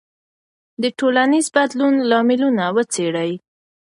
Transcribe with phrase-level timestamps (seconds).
[0.81, 3.31] د ټولنیز بدلون لاملونه وڅېړئ.